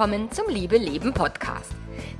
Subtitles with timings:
[0.00, 1.72] willkommen zum Liebe Leben Podcast.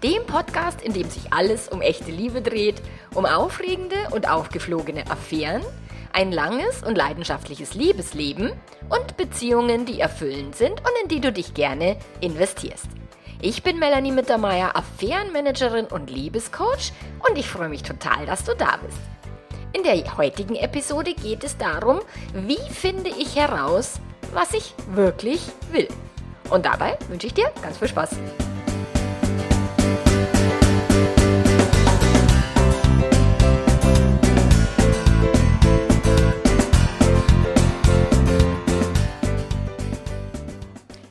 [0.03, 2.83] Dem Podcast, in dem sich alles um echte Liebe dreht,
[3.14, 5.63] um aufregende und aufgeflogene Affären,
[6.13, 8.53] ein langes und leidenschaftliches Liebesleben
[8.90, 12.85] und Beziehungen, die erfüllend sind und in die du dich gerne investierst.
[13.40, 16.92] Ich bin Melanie Mittermeier, Affärenmanagerin und Liebescoach
[17.27, 18.98] und ich freue mich total, dass du da bist.
[19.73, 22.01] In der heutigen Episode geht es darum,
[22.34, 24.01] wie finde ich heraus,
[24.34, 25.40] was ich wirklich
[25.73, 25.88] will.
[26.50, 28.10] Und dabei wünsche ich dir ganz viel Spaß.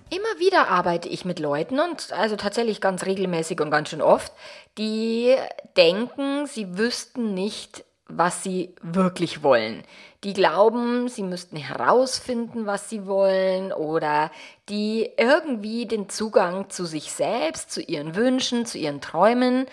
[0.10, 4.34] Immer wieder arbeite ich mit Leuten und also tatsächlich ganz regelmäßig und ganz schön oft,
[4.78, 5.36] die
[5.78, 9.84] denken, sie wüssten nicht, was sie wirklich wollen.
[10.26, 14.32] Die glauben, sie müssten herausfinden, was sie wollen oder
[14.68, 19.66] die irgendwie den Zugang zu sich selbst, zu ihren Wünschen, zu ihren Träumen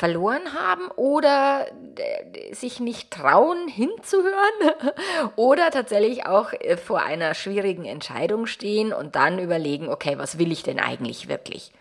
[0.00, 1.66] verloren haben oder
[1.96, 4.72] äh, sich nicht trauen hinzuhören
[5.36, 10.52] oder tatsächlich auch äh, vor einer schwierigen Entscheidung stehen und dann überlegen, okay, was will
[10.52, 11.72] ich denn eigentlich wirklich?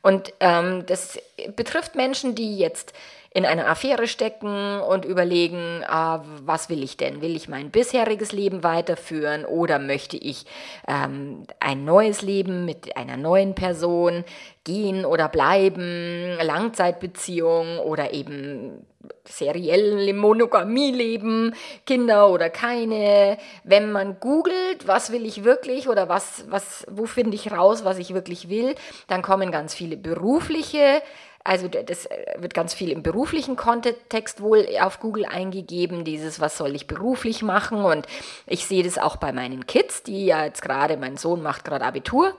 [0.00, 1.18] Und ähm, das
[1.56, 2.92] betrifft Menschen, die jetzt
[3.36, 7.20] in einer Affäre stecken und überlegen, ah, was will ich denn?
[7.20, 10.46] Will ich mein bisheriges Leben weiterführen oder möchte ich
[10.88, 14.24] ähm, ein neues Leben mit einer neuen Person
[14.64, 18.86] gehen oder bleiben, Langzeitbeziehung oder eben
[19.24, 23.36] serielle Monogamie leben, Kinder oder keine.
[23.64, 27.98] Wenn man googelt, was will ich wirklich oder was, was, wo finde ich raus, was
[27.98, 28.74] ich wirklich will,
[29.08, 31.02] dann kommen ganz viele berufliche
[31.46, 36.56] also das äh, wird ganz viel im beruflichen Kontext wohl auf Google eingegeben, dieses, was
[36.56, 37.84] soll ich beruflich machen.
[37.84, 38.06] Und
[38.46, 41.84] ich sehe das auch bei meinen Kids, die ja jetzt gerade, mein Sohn macht gerade
[41.84, 42.34] Abitur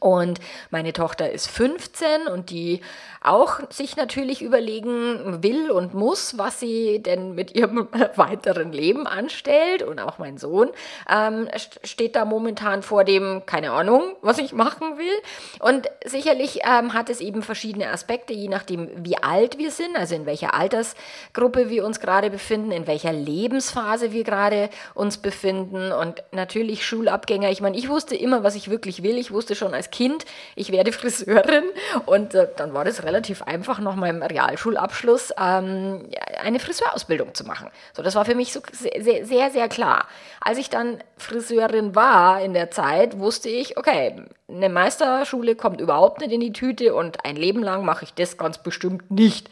[0.00, 2.80] und meine Tochter ist 15 und die
[3.24, 9.82] auch sich natürlich überlegen will und muss, was sie denn mit ihrem weiteren Leben anstellt.
[9.82, 10.70] Und auch mein Sohn
[11.08, 11.48] ähm,
[11.84, 15.12] steht da momentan vor dem, keine Ahnung, was ich machen will.
[15.60, 20.14] Und sicherlich ähm, hat es eben verschiedene Aspekte, je nachdem, wie alt wir sind, also
[20.14, 25.92] in welcher Altersgruppe wir uns gerade befinden, in welcher Lebensphase wir gerade uns befinden.
[25.92, 27.50] Und natürlich Schulabgänger.
[27.50, 29.16] Ich meine, ich wusste immer, was ich wirklich will.
[29.16, 31.64] Ich wusste schon als Kind, ich werde Friseurin
[32.06, 36.08] und äh, dann war das relativ einfach, nach meinem Realschulabschluss ähm,
[36.42, 37.68] eine Friseurausbildung zu machen.
[37.94, 40.06] So, das war für mich so sehr, sehr, sehr klar.
[40.40, 46.20] Als ich dann Friseurin war in der Zeit, wusste ich, okay, eine Meisterschule kommt überhaupt
[46.20, 49.50] nicht in die Tüte und ein Leben lang mache ich das ganz bestimmt nicht.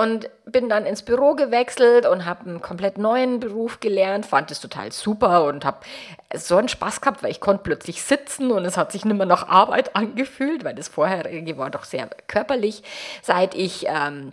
[0.00, 4.58] Und bin dann ins Büro gewechselt und habe einen komplett neuen Beruf gelernt, fand es
[4.58, 5.80] total super und habe
[6.34, 9.26] so einen Spaß gehabt, weil ich konnte plötzlich sitzen und es hat sich nicht mehr
[9.26, 12.82] nach Arbeit angefühlt, weil das vorherige war doch sehr körperlich.
[13.20, 14.32] Seit ich ähm,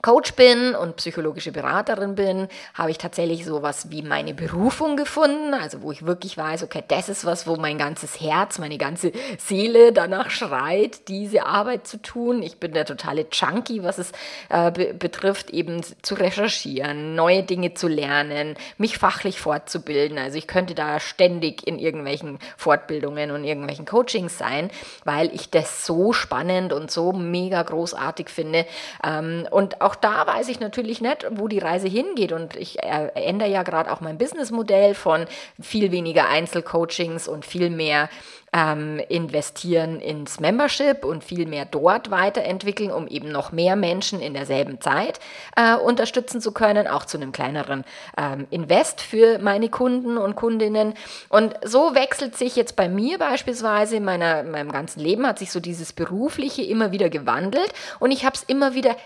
[0.00, 5.82] Coach bin und psychologische Beraterin bin, habe ich tatsächlich sowas wie meine Berufung gefunden, also
[5.82, 9.92] wo ich wirklich weiß, okay, das ist was, wo mein ganzes Herz, meine ganze Seele
[9.92, 12.42] danach schreit, diese Arbeit zu tun.
[12.42, 14.12] Ich bin der totale Junkie, was es
[14.48, 20.16] äh, be betrifft, eben zu recherchieren, neue Dinge zu lernen, mich fachlich fortzubilden.
[20.16, 24.70] Also ich könnte da ständig in irgendwelchen Fortbildungen und irgendwelchen Coachings sein,
[25.04, 28.64] weil ich das so spannend und so mega großartig finde
[29.04, 32.32] ähm, und auch da weiß ich natürlich nicht, wo die Reise hingeht.
[32.32, 35.26] Und ich ändere ja gerade auch mein Businessmodell von
[35.60, 38.08] viel weniger Einzelcoachings und viel mehr
[38.52, 44.34] ähm, investieren ins Membership und viel mehr dort weiterentwickeln, um eben noch mehr Menschen in
[44.34, 45.20] derselben Zeit
[45.56, 47.84] äh, unterstützen zu können, auch zu einem kleineren
[48.18, 50.94] ähm, Invest für meine Kunden und Kundinnen.
[51.30, 55.50] Und so wechselt sich jetzt bei mir beispielsweise in meiner, meinem ganzen Leben hat sich
[55.50, 58.96] so dieses berufliche immer wieder gewandelt und ich habe es immer wieder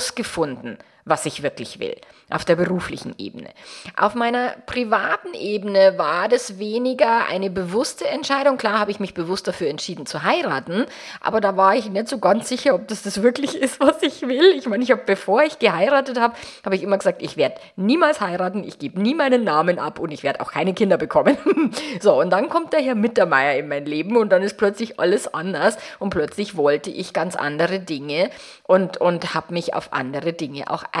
[0.00, 0.78] herausgefunden
[1.10, 1.96] was ich wirklich will,
[2.30, 3.50] auf der beruflichen Ebene.
[3.96, 8.56] Auf meiner privaten Ebene war das weniger eine bewusste Entscheidung.
[8.56, 10.86] Klar habe ich mich bewusst dafür entschieden zu heiraten,
[11.20, 14.22] aber da war ich nicht so ganz sicher, ob das das wirklich ist, was ich
[14.22, 14.54] will.
[14.56, 16.34] Ich meine, ich habe, bevor ich geheiratet habe,
[16.64, 20.12] habe ich immer gesagt, ich werde niemals heiraten, ich gebe nie meinen Namen ab und
[20.12, 21.36] ich werde auch keine Kinder bekommen.
[22.00, 25.34] so, und dann kommt der Herr Mittermeier in mein Leben und dann ist plötzlich alles
[25.34, 28.30] anders und plötzlich wollte ich ganz andere Dinge
[28.62, 30.99] und, und habe mich auf andere Dinge auch eingestellt.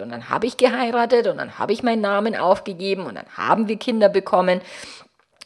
[0.00, 3.68] Und dann habe ich geheiratet und dann habe ich meinen Namen aufgegeben und dann haben
[3.68, 4.60] wir Kinder bekommen.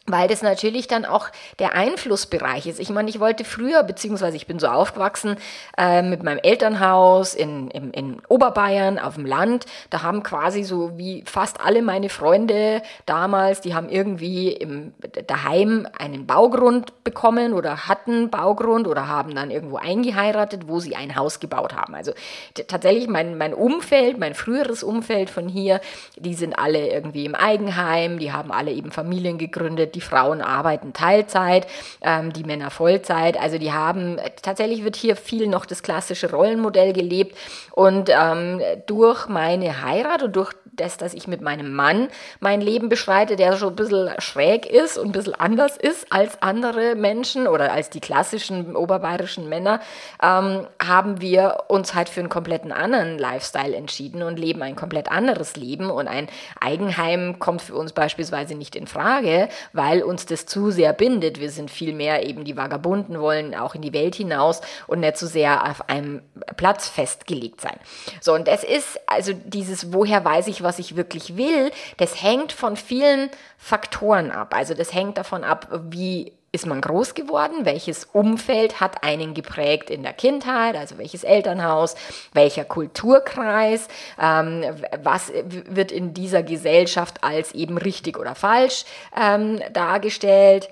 [0.07, 2.81] Weil das natürlich dann auch der Einflussbereich ist.
[2.81, 5.37] Ich meine, ich wollte früher, beziehungsweise ich bin so aufgewachsen
[5.77, 9.67] äh, mit meinem Elternhaus in, in, in Oberbayern auf dem Land.
[9.91, 14.95] Da haben quasi so wie fast alle meine Freunde damals, die haben irgendwie im,
[15.27, 21.15] daheim einen Baugrund bekommen oder hatten Baugrund oder haben dann irgendwo eingeheiratet, wo sie ein
[21.15, 21.95] Haus gebaut haben.
[21.95, 22.13] Also
[22.67, 25.81] tatsächlich mein, mein Umfeld, mein früheres Umfeld von hier,
[26.17, 30.93] die sind alle irgendwie im Eigenheim, die haben alle eben Familien gegründet, die Frauen arbeiten
[30.93, 31.67] Teilzeit,
[32.01, 33.39] ähm, die Männer Vollzeit.
[33.39, 37.37] Also die haben, tatsächlich wird hier viel noch das klassische Rollenmodell gelebt.
[37.73, 42.09] Und ähm, durch meine Heirat und durch das, dass ich mit meinem Mann
[42.41, 46.41] mein Leben beschreite, der schon ein bisschen schräg ist und ein bisschen anders ist als
[46.43, 49.81] andere Menschen oder als die klassischen oberbayerischen Männer,
[50.23, 55.11] ähm, haben wir uns halt für einen kompletten anderen Lifestyle entschieden und leben ein komplett
[55.11, 55.91] anderes Leben.
[55.91, 56.29] Und ein
[56.61, 61.41] Eigenheim kommt für uns beispielsweise nicht in Frage, weil uns das zu sehr bindet.
[61.41, 65.17] Wir sind viel mehr eben die Vagabunden, wollen auch in die Welt hinaus und nicht
[65.17, 66.23] so sehr auf einem
[66.57, 67.79] Platz festgelegt sein.
[68.21, 72.23] So, und es ist also dieses, woher weiß ich, was was ich wirklich will, das
[72.23, 73.29] hängt von vielen
[73.59, 74.55] Faktoren ab.
[74.55, 77.65] Also das hängt davon ab, wie ist man groß geworden?
[77.65, 80.77] Welches Umfeld hat einen geprägt in der Kindheit?
[80.77, 81.97] Also welches Elternhaus?
[82.33, 83.89] Welcher Kulturkreis?
[84.21, 84.65] Ähm,
[85.03, 88.85] was wird in dieser Gesellschaft als eben richtig oder falsch
[89.17, 90.69] ähm, dargestellt?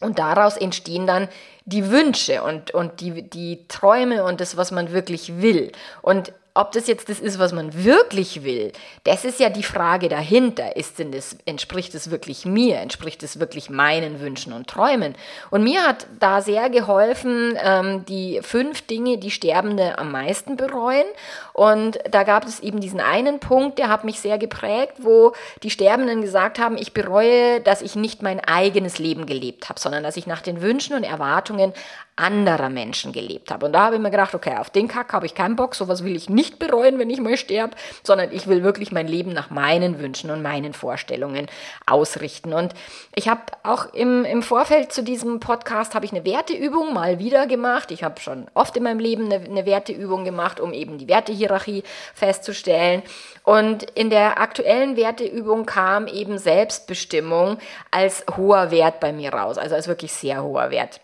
[0.00, 1.28] Und daraus entstehen dann
[1.66, 5.72] die Wünsche und, und die, die Träume und das, was man wirklich will.
[6.00, 8.72] Und ob das jetzt das ist, was man wirklich will,
[9.04, 10.76] das ist ja die Frage dahinter.
[10.76, 12.78] Ist denn das, entspricht es wirklich mir?
[12.78, 15.14] Entspricht es wirklich meinen Wünschen und Träumen?
[15.50, 21.06] Und mir hat da sehr geholfen, ähm, die fünf Dinge, die Sterbende am meisten bereuen.
[21.52, 25.32] Und da gab es eben diesen einen Punkt, der hat mich sehr geprägt, wo
[25.62, 30.02] die Sterbenden gesagt haben, ich bereue, dass ich nicht mein eigenes Leben gelebt habe, sondern
[30.02, 31.72] dass ich nach den Wünschen und Erwartungen
[32.20, 33.66] anderer Menschen gelebt habe.
[33.66, 36.04] Und da habe ich mir gedacht, okay, auf den Kack habe ich keinen Bock, sowas
[36.04, 39.50] will ich nicht bereuen, wenn ich mal sterbe, sondern ich will wirklich mein Leben nach
[39.50, 41.46] meinen Wünschen und meinen Vorstellungen
[41.86, 42.52] ausrichten.
[42.52, 42.74] Und
[43.14, 47.46] ich habe auch im, im Vorfeld zu diesem Podcast habe ich eine Werteübung mal wieder
[47.46, 47.90] gemacht.
[47.90, 51.82] Ich habe schon oft in meinem Leben eine, eine Werteübung gemacht, um eben die Wertehierarchie
[52.14, 53.02] festzustellen.
[53.44, 57.58] Und in der aktuellen Werteübung kam eben Selbstbestimmung
[57.90, 61.00] als hoher Wert bei mir raus, also als wirklich sehr hoher Wert.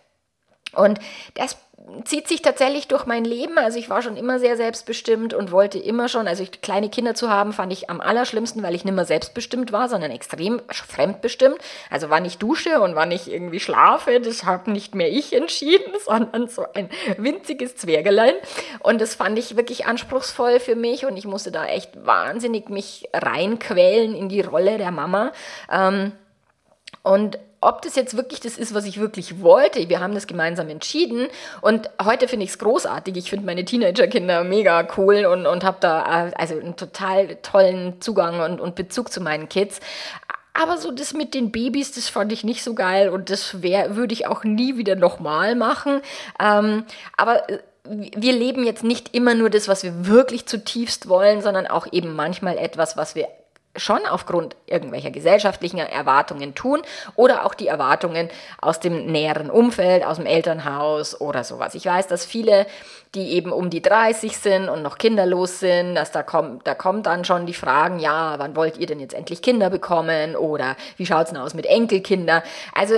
[0.76, 0.98] Und
[1.34, 1.56] das
[2.04, 3.58] zieht sich tatsächlich durch mein Leben.
[3.58, 7.14] Also ich war schon immer sehr selbstbestimmt und wollte immer schon, also ich, kleine Kinder
[7.14, 11.58] zu haben, fand ich am allerschlimmsten, weil ich nicht mehr selbstbestimmt war, sondern extrem fremdbestimmt.
[11.90, 15.92] Also wann ich dusche und wann ich irgendwie schlafe, das habe nicht mehr ich entschieden,
[16.04, 18.34] sondern so ein winziges Zwergelein.
[18.80, 23.08] Und das fand ich wirklich anspruchsvoll für mich und ich musste da echt wahnsinnig mich
[23.12, 25.32] reinquälen in die Rolle der Mama.
[25.70, 26.12] Ähm,
[27.02, 29.88] und ob das jetzt wirklich das ist, was ich wirklich wollte.
[29.88, 31.28] Wir haben das gemeinsam entschieden
[31.62, 33.16] und heute finde ich es großartig.
[33.16, 38.00] Ich finde meine Teenagerkinder mega cool und, und habe da äh, also einen total tollen
[38.00, 39.80] Zugang und, und Bezug zu meinen Kids.
[40.54, 44.12] Aber so das mit den Babys, das fand ich nicht so geil und das würde
[44.12, 46.00] ich auch nie wieder nochmal machen.
[46.40, 46.84] Ähm,
[47.16, 51.66] aber äh, wir leben jetzt nicht immer nur das, was wir wirklich zutiefst wollen, sondern
[51.66, 53.28] auch eben manchmal etwas, was wir
[53.76, 56.82] schon aufgrund irgendwelcher gesellschaftlichen Erwartungen tun
[57.14, 58.28] oder auch die Erwartungen
[58.60, 61.74] aus dem näheren Umfeld, aus dem Elternhaus oder sowas.
[61.74, 62.66] Ich weiß, dass viele
[63.16, 67.06] die eben um die 30 sind und noch kinderlos sind, dass da kommt, da kommt
[67.06, 71.06] dann schon die Fragen, ja, wann wollt ihr denn jetzt endlich Kinder bekommen oder wie
[71.06, 72.42] schaut es denn aus mit Enkelkinder?
[72.74, 72.94] Also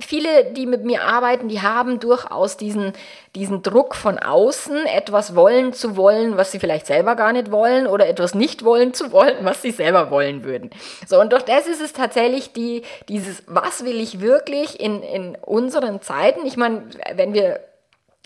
[0.00, 2.94] viele, die mit mir arbeiten, die haben durchaus diesen,
[3.34, 7.86] diesen Druck von außen, etwas wollen zu wollen, was sie vielleicht selber gar nicht wollen
[7.86, 10.70] oder etwas nicht wollen zu wollen, was sie selber wollen würden.
[11.06, 15.36] So, und durch das ist es tatsächlich die, dieses, was will ich wirklich in, in
[15.36, 16.46] unseren Zeiten?
[16.46, 17.60] Ich meine, wenn wir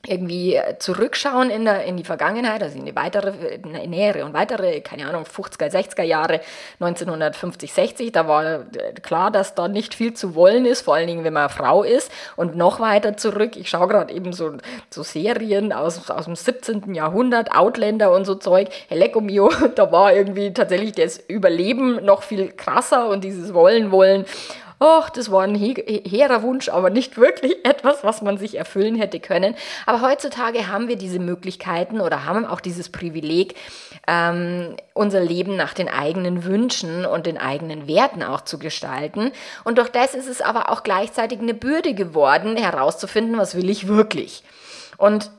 [0.06, 4.80] irgendwie zurückschauen in, der, in die Vergangenheit, also in die weitere, in nähere und weitere,
[4.80, 6.40] keine Ahnung, 50er, 60er Jahre,
[6.80, 8.64] 1950, 60, da war
[9.02, 12.10] klar, dass da nicht viel zu wollen ist, vor allen Dingen, wenn man Frau ist.
[12.36, 14.52] Und noch weiter zurück, ich schaue gerade eben so,
[14.90, 16.94] so Serien aus, aus dem 17.
[16.94, 22.52] Jahrhundert, Outlander und so Zeug, Helecco mio, da war irgendwie tatsächlich das Überleben noch viel
[22.52, 24.24] krasser und dieses Wollen, Wollen
[24.80, 29.20] Och, das war ein hehrer Wunsch, aber nicht wirklich etwas, was man sich erfüllen hätte
[29.20, 29.54] können.
[29.86, 33.54] Aber heutzutage haben wir diese Möglichkeiten oder haben auch dieses Privileg,
[34.06, 39.32] ähm, unser Leben nach den eigenen Wünschen und den eigenen Werten auch zu gestalten.
[39.64, 43.88] Und durch das ist es aber auch gleichzeitig eine Bürde geworden, herauszufinden, was will ich
[43.88, 44.42] wirklich.
[44.96, 45.30] Und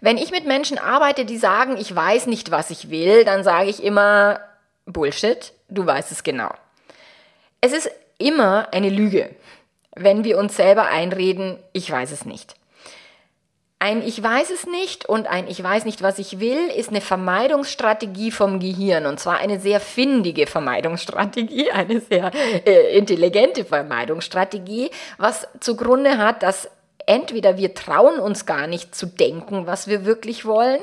[0.00, 3.70] wenn ich mit Menschen arbeite, die sagen, ich weiß nicht, was ich will, dann sage
[3.70, 4.40] ich immer,
[4.84, 6.50] Bullshit, du weißt es genau.
[7.60, 9.30] Es ist immer eine Lüge,
[9.94, 12.54] wenn wir uns selber einreden, ich weiß es nicht.
[13.78, 17.02] Ein Ich weiß es nicht und ein Ich weiß nicht, was ich will, ist eine
[17.02, 19.04] Vermeidungsstrategie vom Gehirn.
[19.04, 22.30] Und zwar eine sehr findige Vermeidungsstrategie, eine sehr
[22.64, 26.70] äh, intelligente Vermeidungsstrategie, was zugrunde hat, dass
[27.04, 30.80] entweder wir trauen uns gar nicht zu denken, was wir wirklich wollen,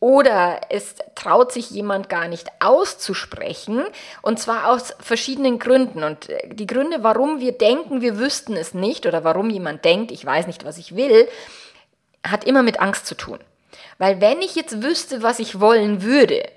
[0.00, 3.84] oder es traut sich jemand gar nicht auszusprechen,
[4.22, 6.04] und zwar aus verschiedenen Gründen.
[6.04, 10.12] Und äh, die Gründe, warum wir denken, wir wüssten es nicht, oder warum jemand denkt,
[10.12, 11.28] ich weiß nicht, was ich will,
[12.26, 13.38] hat immer mit Angst zu tun.
[13.98, 16.48] Weil wenn ich jetzt wüsste, was ich wollen würde,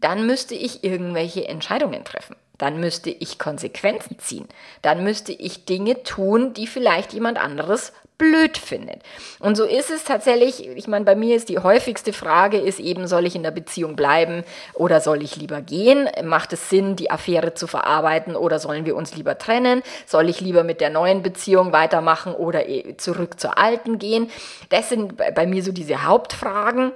[0.00, 2.36] dann müsste ich irgendwelche Entscheidungen treffen.
[2.58, 4.46] Dann müsste ich Konsequenzen ziehen.
[4.82, 9.02] Dann müsste ich Dinge tun, die vielleicht jemand anderes blöd findet.
[9.40, 13.08] Und so ist es tatsächlich, ich meine, bei mir ist die häufigste Frage ist eben,
[13.08, 14.44] soll ich in der Beziehung bleiben
[14.74, 16.08] oder soll ich lieber gehen?
[16.22, 19.82] Macht es Sinn, die Affäre zu verarbeiten oder sollen wir uns lieber trennen?
[20.06, 24.30] Soll ich lieber mit der neuen Beziehung weitermachen oder eh zurück zur alten gehen?
[24.68, 26.92] Das sind bei mir so diese Hauptfragen.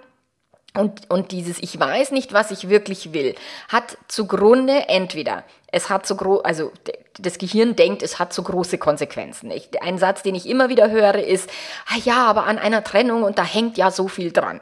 [0.78, 3.34] Und, und dieses Ich weiß nicht, was ich wirklich will,
[3.68, 5.42] hat zugrunde entweder,
[5.72, 6.70] es hat so groß, also
[7.18, 9.50] das Gehirn denkt, es hat so große Konsequenzen.
[9.50, 11.50] Ich, ein Satz, den ich immer wieder höre, ist,
[11.88, 14.60] ah ja, aber an einer Trennung und da hängt ja so viel dran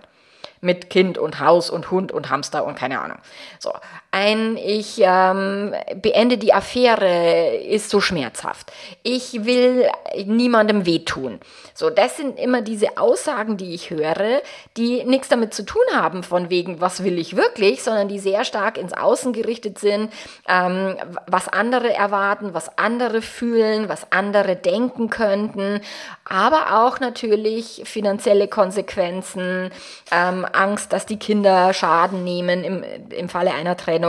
[0.62, 3.18] mit Kind und Haus und Hund und Hamster und keine Ahnung.
[3.58, 3.74] So,
[4.16, 8.72] ein ich ähm, beende die Affäre ist so schmerzhaft.
[9.02, 9.90] Ich will
[10.24, 11.38] niemandem wehtun.
[11.74, 14.40] So, das sind immer diese Aussagen, die ich höre,
[14.78, 18.46] die nichts damit zu tun haben, von wegen, was will ich wirklich, sondern die sehr
[18.46, 20.10] stark ins Außen gerichtet sind,
[20.48, 20.96] ähm,
[21.26, 25.82] was andere erwarten, was andere fühlen, was andere denken könnten,
[26.24, 29.70] aber auch natürlich finanzielle Konsequenzen,
[30.10, 34.05] ähm, Angst, dass die Kinder Schaden nehmen im, im Falle einer Trennung,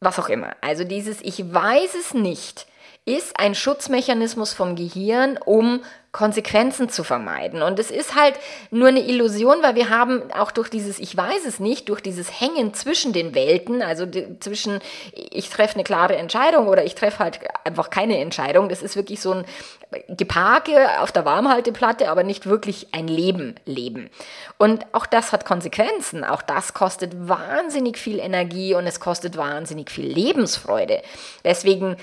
[0.00, 0.56] was auch immer.
[0.60, 2.66] Also dieses Ich weiß es nicht
[3.06, 5.82] ist ein Schutzmechanismus vom Gehirn, um
[6.12, 7.62] Konsequenzen zu vermeiden.
[7.62, 8.34] Und es ist halt
[8.72, 12.40] nur eine Illusion, weil wir haben auch durch dieses Ich weiß es nicht, durch dieses
[12.40, 14.06] Hängen zwischen den Welten, also
[14.40, 14.80] zwischen
[15.12, 18.68] ich treffe eine klare Entscheidung oder ich treffe halt einfach keine Entscheidung.
[18.68, 19.44] Das ist wirklich so ein
[20.08, 24.10] Geparke auf der Warmhalteplatte, aber nicht wirklich ein Leben leben.
[24.58, 26.24] Und auch das hat Konsequenzen.
[26.24, 31.02] Auch das kostet wahnsinnig viel Energie und es kostet wahnsinnig viel Lebensfreude.
[31.44, 31.96] Deswegen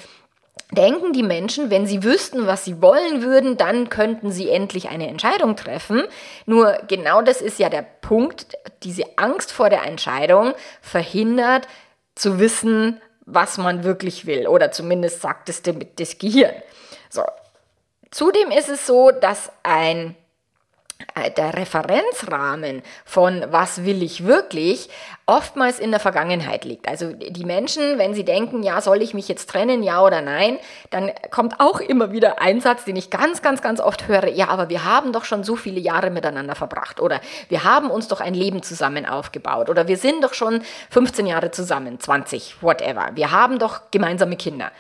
[0.72, 5.08] denken die Menschen, wenn sie wüssten, was sie wollen würden, dann könnten sie endlich eine
[5.08, 6.04] Entscheidung treffen.
[6.46, 11.68] Nur genau das ist ja der Punkt, diese Angst vor der Entscheidung verhindert
[12.16, 14.48] zu wissen, was man wirklich will.
[14.48, 16.54] Oder zumindest sagt es das Gehirn.
[17.10, 17.24] So.
[18.12, 20.16] Zudem ist es so, dass ein
[21.38, 24.90] der Referenzrahmen von was will ich wirklich
[25.26, 26.88] oftmals in der Vergangenheit liegt.
[26.88, 30.58] Also die Menschen, wenn sie denken, ja, soll ich mich jetzt trennen, ja oder nein,
[30.90, 34.48] dann kommt auch immer wieder ein Satz, den ich ganz, ganz, ganz oft höre, ja,
[34.48, 38.22] aber wir haben doch schon so viele Jahre miteinander verbracht oder wir haben uns doch
[38.22, 43.10] ein Leben zusammen aufgebaut oder wir sind doch schon 15 Jahre zusammen, 20, whatever.
[43.14, 44.72] Wir haben doch gemeinsame Kinder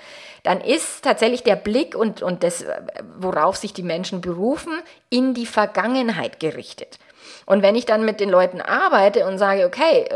[0.48, 2.64] dann ist tatsächlich der Blick und, und das,
[3.20, 4.72] worauf sich die Menschen berufen,
[5.10, 7.00] in die Vergangenheit gerichtet.
[7.46, 10.08] Und wenn ich dann mit den Leuten arbeite und sage, okay,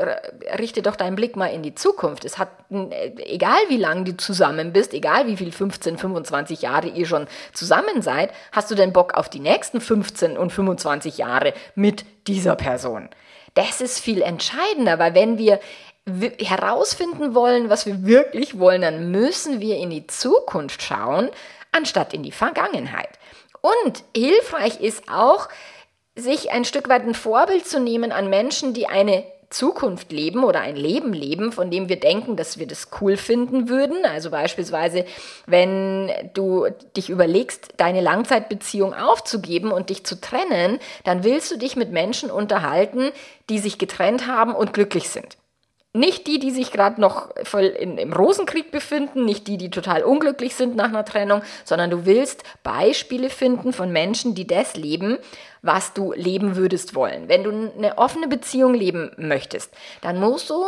[0.58, 2.24] richte doch deinen Blick mal in die Zukunft.
[2.24, 7.06] Es hat, egal wie lange du zusammen bist, egal wie viel 15, 25 Jahre ihr
[7.06, 12.06] schon zusammen seid, hast du denn Bock auf die nächsten 15 und 25 Jahre mit
[12.28, 13.10] dieser Person?
[13.54, 15.60] Das ist viel entscheidender, weil wenn wir
[16.08, 21.30] herausfinden wollen, was wir wirklich wollen, dann müssen wir in die Zukunft schauen,
[21.72, 23.10] anstatt in die Vergangenheit.
[23.62, 25.48] Und hilfreich ist auch,
[26.16, 30.62] sich ein Stück weit ein Vorbild zu nehmen an Menschen, die eine Zukunft leben oder
[30.62, 34.06] ein Leben leben, von dem wir denken, dass wir das cool finden würden.
[34.06, 35.06] Also beispielsweise,
[35.46, 41.76] wenn du dich überlegst, deine Langzeitbeziehung aufzugeben und dich zu trennen, dann willst du dich
[41.76, 43.12] mit Menschen unterhalten,
[43.50, 45.38] die sich getrennt haben und glücklich sind.
[45.94, 50.04] Nicht die, die sich gerade noch voll in, im Rosenkrieg befinden, nicht die, die total
[50.04, 55.18] unglücklich sind nach einer Trennung, sondern du willst Beispiele finden von Menschen, die das leben,
[55.62, 57.28] was du leben würdest wollen.
[57.28, 60.66] Wenn du eine offene Beziehung leben möchtest, dann musst du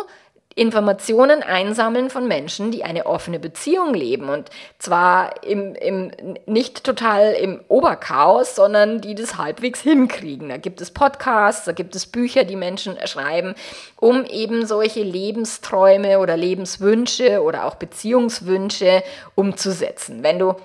[0.55, 4.29] Informationen einsammeln von Menschen, die eine offene Beziehung leben.
[4.29, 6.11] Und zwar im, im,
[6.45, 10.49] nicht total im Oberchaos, sondern die das halbwegs hinkriegen.
[10.49, 13.55] Da gibt es Podcasts, da gibt es Bücher, die Menschen schreiben,
[13.97, 19.03] um eben solche Lebensträume oder Lebenswünsche oder auch Beziehungswünsche
[19.35, 20.23] umzusetzen.
[20.23, 20.55] Wenn du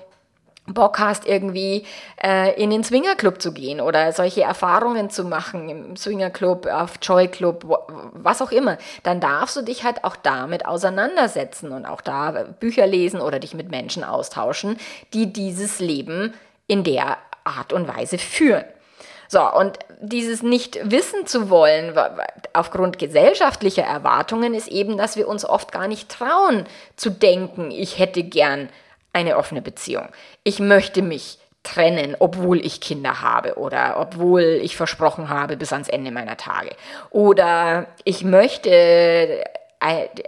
[0.73, 1.85] Bock hast, irgendwie
[2.23, 7.27] äh, in den Swingerclub zu gehen oder solche Erfahrungen zu machen im Swingerclub, auf Joy
[7.27, 7.65] Club,
[8.13, 12.87] was auch immer, dann darfst du dich halt auch damit auseinandersetzen und auch da Bücher
[12.87, 14.77] lesen oder dich mit Menschen austauschen,
[15.13, 16.33] die dieses Leben
[16.67, 18.65] in der Art und Weise führen.
[19.31, 21.93] So, und dieses nicht wissen zu wollen
[22.53, 27.99] aufgrund gesellschaftlicher Erwartungen ist eben, dass wir uns oft gar nicht trauen zu denken, ich
[27.99, 28.69] hätte gern
[29.13, 30.09] eine offene Beziehung.
[30.43, 35.89] Ich möchte mich trennen, obwohl ich Kinder habe oder obwohl ich versprochen habe bis ans
[35.89, 36.69] Ende meiner Tage.
[37.09, 39.43] Oder ich möchte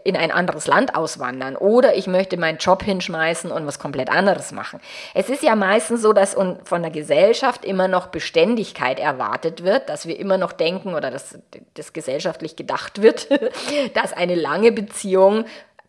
[0.06, 4.54] in ein anderes Land auswandern oder ich möchte meinen Job hinschmeißen und was komplett anderes
[4.54, 4.80] machen.
[5.14, 10.08] Es ist ja meistens so, dass von der Gesellschaft immer noch Beständigkeit erwartet wird, dass
[10.08, 11.38] wir immer noch denken oder dass
[11.74, 13.28] das gesellschaftlich gedacht wird,
[13.94, 15.44] dass eine lange Beziehung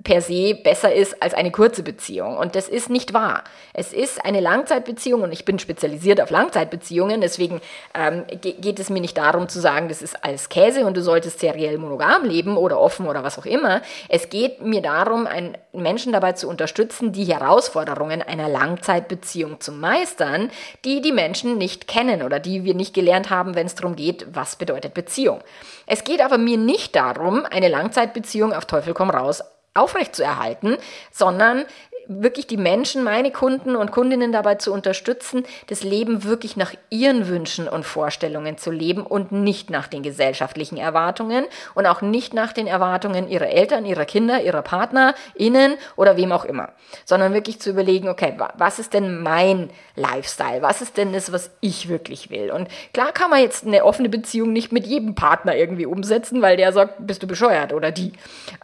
[0.04, 2.36] per se besser ist als eine kurze Beziehung.
[2.36, 3.44] Und das ist nicht wahr.
[3.72, 7.20] Es ist eine Langzeitbeziehung und ich bin spezialisiert auf Langzeitbeziehungen.
[7.20, 7.60] Deswegen
[7.94, 11.40] ähm, geht es mir nicht darum zu sagen, das ist alles Käse und du solltest
[11.40, 13.82] seriell monogam leben oder offen oder was auch immer.
[14.08, 20.50] Es geht mir darum, einen Menschen dabei zu unterstützen, die Herausforderungen einer Langzeitbeziehung zu meistern,
[20.84, 24.26] die die Menschen nicht kennen oder die wir nicht gelernt haben, wenn es darum geht,
[24.32, 25.40] was bedeutet Beziehung.
[25.86, 29.42] Es geht aber mir nicht darum, eine Langzeitbeziehung auf Teufel komm raus
[29.74, 30.76] aufrechtzuerhalten,
[31.10, 31.64] sondern
[32.06, 37.28] wirklich die Menschen, meine Kunden und Kundinnen dabei zu unterstützen, das Leben wirklich nach ihren
[37.28, 41.44] Wünschen und Vorstellungen zu leben und nicht nach den gesellschaftlichen Erwartungen
[41.74, 46.32] und auch nicht nach den Erwartungen ihrer Eltern, ihrer Kinder, ihrer Partner, innen oder wem
[46.32, 46.70] auch immer,
[47.04, 50.62] sondern wirklich zu überlegen, okay, was ist denn mein Lifestyle?
[50.62, 52.50] Was ist denn das, was ich wirklich will?
[52.50, 56.56] Und klar kann man jetzt eine offene Beziehung nicht mit jedem Partner irgendwie umsetzen, weil
[56.56, 58.12] der sagt, bist du bescheuert oder die.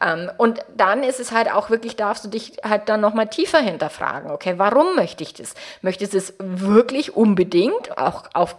[0.01, 3.59] Ähm, und dann ist es halt auch wirklich, darfst du dich halt dann nochmal tiefer
[3.59, 4.31] hinterfragen.
[4.31, 5.55] Okay, warum möchte ich das?
[5.83, 8.57] Möchte ich es wirklich unbedingt, auch auf,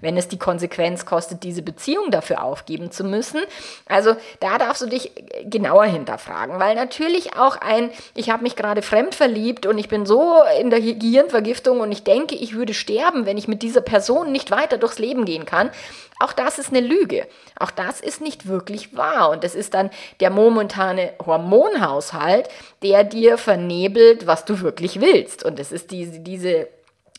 [0.00, 3.40] wenn es die Konsequenz kostet, diese Beziehung dafür aufgeben zu müssen?
[3.86, 5.12] Also da darfst du dich
[5.44, 10.06] genauer hinterfragen, weil natürlich auch ein, ich habe mich gerade fremd verliebt und ich bin
[10.06, 14.32] so in der Gehirnvergiftung und ich denke, ich würde sterben, wenn ich mit dieser Person
[14.32, 15.70] nicht weiter durchs Leben gehen kann.
[16.18, 17.26] Auch das ist eine Lüge.
[17.58, 19.30] Auch das ist nicht wirklich wahr.
[19.30, 22.48] Und das ist dann der momentane Hormonhaushalt,
[22.82, 25.44] der dir vernebelt, was du wirklich willst.
[25.44, 26.68] Und das ist diese, diese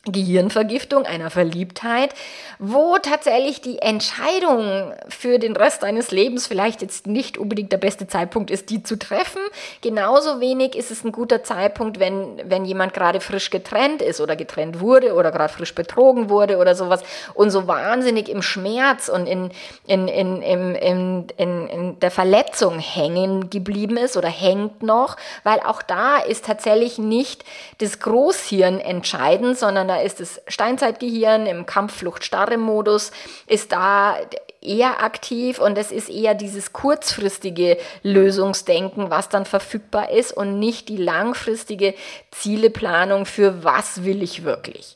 [0.06, 2.14] Gehirnvergiftung, einer Verliebtheit,
[2.58, 8.08] wo tatsächlich die Entscheidung für den Rest deines Lebens vielleicht jetzt nicht unbedingt der beste
[8.08, 9.42] Zeitpunkt ist, die zu treffen.
[9.82, 14.38] Genauso wenig ist es ein guter Zeitpunkt, wenn, wenn jemand gerade frisch getrennt ist oder
[14.38, 19.28] getrennt wurde oder gerade frisch betrogen wurde oder sowas und so wahnsinnig im Schmerz und
[19.28, 19.52] in,
[19.86, 25.60] in, in, in, in, in, in der Verletzung hängen geblieben ist oder hängt noch, weil
[25.60, 27.44] auch da ist tatsächlich nicht
[27.80, 33.12] das Großhirn entscheidend, sondern da ist das Steinzeitgehirn im Kampfflucht-Starre-Modus,
[33.48, 34.18] ist da
[34.62, 40.90] eher aktiv und es ist eher dieses kurzfristige Lösungsdenken, was dann verfügbar ist und nicht
[40.90, 41.94] die langfristige
[42.32, 44.96] Zieleplanung für was will ich wirklich.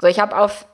[0.00, 0.66] So, ich habe auf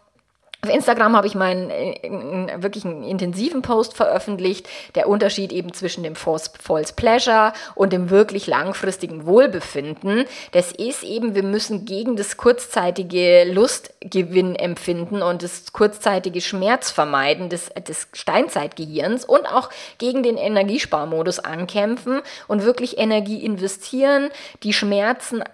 [0.60, 6.02] auf Instagram habe ich meinen äh, wirklich einen intensiven Post veröffentlicht, der Unterschied eben zwischen
[6.02, 10.24] dem False, False Pleasure und dem wirklich langfristigen Wohlbefinden.
[10.50, 17.50] Das ist eben, wir müssen gegen das kurzzeitige Lustgewinn empfinden und das kurzzeitige Schmerz vermeiden
[17.50, 24.30] des, des Steinzeitgehirns und auch gegen den Energiesparmodus ankämpfen und wirklich Energie investieren,
[24.64, 25.44] die Schmerzen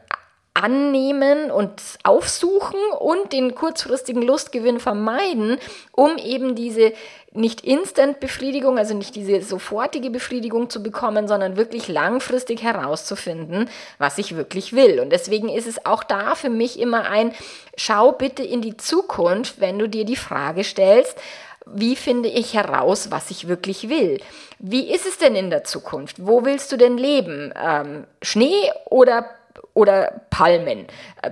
[0.65, 5.59] annehmen und aufsuchen und den kurzfristigen Lustgewinn vermeiden,
[5.93, 6.95] um eben diese
[7.33, 14.37] nicht Instant-Befriedigung, also nicht diese sofortige Befriedigung zu bekommen, sondern wirklich langfristig herauszufinden, was ich
[14.37, 15.01] wirklich will.
[15.01, 17.35] Und deswegen ist es auch da für mich immer ein,
[17.77, 21.19] schau bitte in die Zukunft, wenn du dir die Frage stellst,
[21.67, 24.21] wie finde ich heraus, was ich wirklich will?
[24.59, 26.25] Wie ist es denn in der Zukunft?
[26.25, 27.53] Wo willst du denn leben?
[27.61, 29.29] Ähm, Schnee oder
[29.75, 30.87] oder Palmen,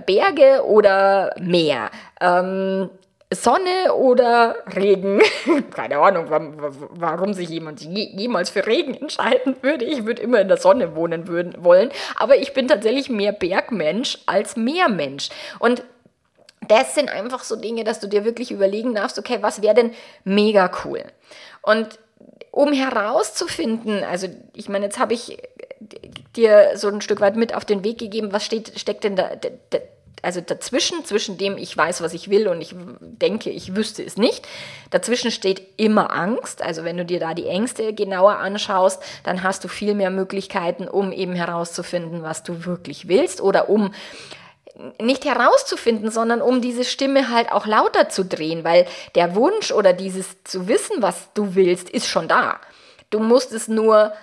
[0.05, 1.89] Berge oder Meer,
[2.21, 2.89] ähm,
[3.33, 5.21] Sonne oder Regen.
[5.71, 9.85] Keine Ahnung, warum sich jemand jemals für Regen entscheiden würde.
[9.85, 11.89] Ich würde immer in der Sonne wohnen würden, wollen.
[12.15, 15.29] Aber ich bin tatsächlich mehr Bergmensch als Meermensch.
[15.59, 15.83] Und
[16.67, 19.93] das sind einfach so Dinge, dass du dir wirklich überlegen darfst, okay, was wäre denn
[20.23, 21.03] mega cool?
[21.61, 21.99] Und
[22.51, 25.39] um herauszufinden, also ich meine, jetzt habe ich
[26.35, 29.31] dir so ein Stück weit mit auf den Weg gegeben, was steht, steckt denn da,
[29.35, 29.79] da,
[30.23, 34.17] also dazwischen, zwischen dem ich weiß, was ich will und ich denke, ich wüsste es
[34.17, 34.47] nicht,
[34.89, 36.61] dazwischen steht immer Angst.
[36.61, 40.87] Also wenn du dir da die Ängste genauer anschaust, dann hast du viel mehr Möglichkeiten,
[40.87, 43.93] um eben herauszufinden, was du wirklich willst oder um
[44.99, 49.93] nicht herauszufinden, sondern um diese Stimme halt auch lauter zu drehen, weil der Wunsch oder
[49.93, 52.59] dieses zu wissen, was du willst, ist schon da.
[53.09, 54.13] Du musst es nur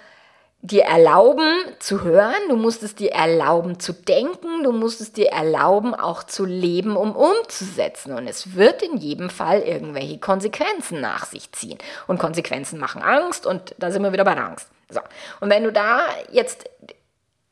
[0.62, 5.30] dir erlauben zu hören, du musst es dir erlauben zu denken, du musst es dir
[5.30, 8.12] erlauben auch zu leben, um umzusetzen.
[8.12, 11.78] Und es wird in jedem Fall irgendwelche Konsequenzen nach sich ziehen.
[12.06, 14.68] Und Konsequenzen machen Angst und da sind wir wieder bei Angst.
[14.90, 15.00] So.
[15.40, 16.68] Und wenn du da jetzt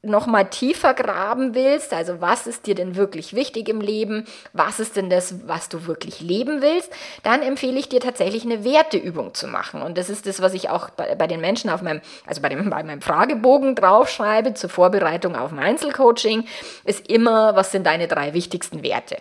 [0.02, 4.78] noch mal tiefer graben willst, also was ist dir denn wirklich wichtig im Leben, was
[4.78, 6.90] ist denn das, was du wirklich leben willst,
[7.24, 9.82] dann empfehle ich dir tatsächlich eine Werteübung zu machen.
[9.82, 12.48] Und das ist das, was ich auch bei, bei den Menschen auf meinem, also bei,
[12.48, 16.44] dem, bei meinem Fragebogen draufschreibe zur Vorbereitung auf ein Einzelcoaching,
[16.84, 19.16] ist immer, was sind deine drei wichtigsten Werte?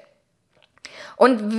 [1.18, 1.58] Und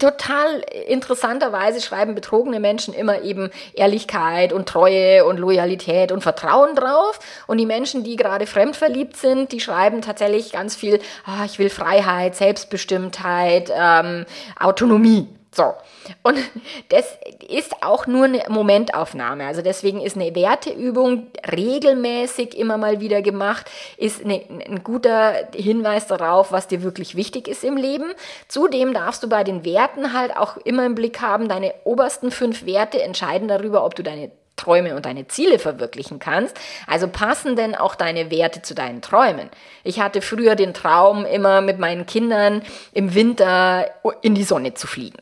[0.00, 7.20] total interessanterweise schreiben betrogene Menschen immer eben Ehrlichkeit und Treue und Loyalität und Vertrauen drauf.
[7.46, 11.70] Und die Menschen, die gerade fremdverliebt sind, die schreiben tatsächlich ganz viel, ah, ich will
[11.70, 14.26] Freiheit, Selbstbestimmtheit, ähm,
[14.58, 15.28] Autonomie.
[15.58, 15.74] So.
[16.22, 16.38] Und
[16.88, 17.18] das
[17.48, 19.44] ist auch nur eine Momentaufnahme.
[19.44, 26.06] Also deswegen ist eine Werteübung regelmäßig immer mal wieder gemacht, ist eine, ein guter Hinweis
[26.06, 28.12] darauf, was dir wirklich wichtig ist im Leben.
[28.46, 32.64] Zudem darfst du bei den Werten halt auch immer im Blick haben, deine obersten fünf
[32.64, 36.56] Werte entscheiden darüber, ob du deine Träume und deine Ziele verwirklichen kannst.
[36.86, 39.50] Also passen denn auch deine Werte zu deinen Träumen?
[39.82, 43.86] Ich hatte früher den Traum, immer mit meinen Kindern im Winter
[44.22, 45.18] in die Sonne zu fliegen.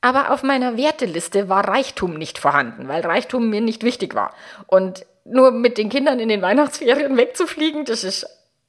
[0.00, 4.34] Aber auf meiner Werteliste war Reichtum nicht vorhanden, weil Reichtum mir nicht wichtig war.
[4.66, 8.26] Und nur mit den Kindern in den Weihnachtsferien wegzufliegen, das ist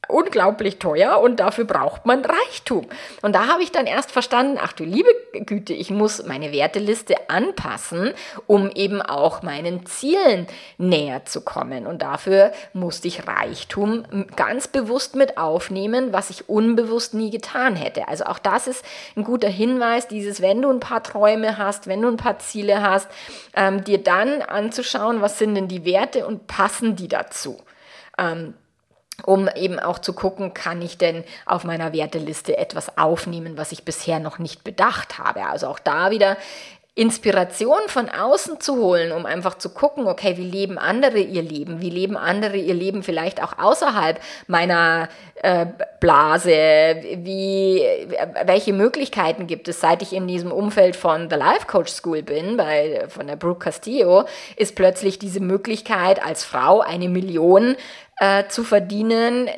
[0.08, 2.88] unglaublich teuer und dafür braucht man Reichtum.
[3.22, 5.10] Und da habe ich dann erst verstanden, ach du liebe
[5.46, 8.14] Güte, ich muss meine Werteliste anpassen,
[8.48, 11.86] um eben auch meinen Zielen näher zu kommen.
[11.86, 14.04] Und dafür musste ich Reichtum
[14.36, 18.08] ganz bewusst mit aufnehmen, was ich unbewusst nie getan hätte.
[18.08, 18.84] Also auch das ist
[19.16, 22.82] ein guter Hinweis, dieses, wenn du ein paar Träume hast, wenn du ein paar Ziele
[22.82, 23.08] hast,
[23.56, 27.58] ähm, dir dann anzuschauen, was sind denn die Werte und passen die dazu.
[28.18, 28.56] Ähm,
[29.26, 33.84] um eben auch zu gucken, kann ich denn auf meiner Werteliste etwas aufnehmen, was ich
[33.84, 35.46] bisher noch nicht bedacht habe.
[35.46, 36.38] Also auch da wieder
[36.94, 41.80] Inspiration von außen zu holen, um einfach zu gucken, okay, wie leben andere ihr Leben?
[41.80, 45.68] Wie leben andere ihr Leben vielleicht auch außerhalb meiner äh,
[46.02, 46.52] Blase?
[46.52, 47.82] Wie,
[48.44, 49.80] welche Möglichkeiten gibt es?
[49.80, 53.60] Seit ich in diesem Umfeld von The Life Coach School bin, bei, von der Brooke
[53.60, 54.26] Castillo,
[54.58, 57.78] ist plötzlich diese Möglichkeit, als Frau eine Million
[58.22, 59.50] äh, zu verdienen,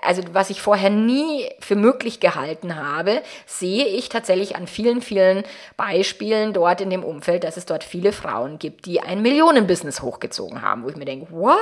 [0.00, 5.42] also was ich vorher nie für möglich gehalten habe, sehe ich tatsächlich an vielen, vielen
[5.76, 10.62] Beispielen dort in dem Umfeld, dass es dort viele Frauen gibt, die ein Millionenbusiness hochgezogen
[10.62, 11.58] haben, wo ich mir denke, what?